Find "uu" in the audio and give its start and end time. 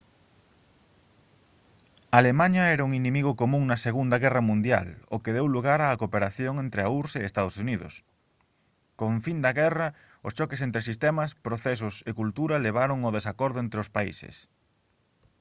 7.83-7.93